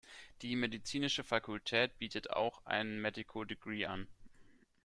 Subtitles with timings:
[0.41, 4.07] Die medizinische Fakultät bietet auch ein Medical degree an.